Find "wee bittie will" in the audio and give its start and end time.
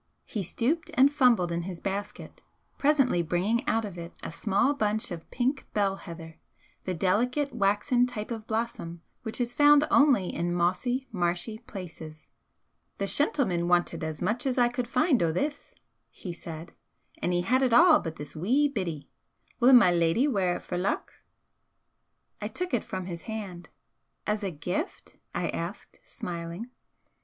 18.35-19.71